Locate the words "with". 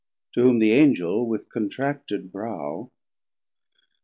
1.27-1.49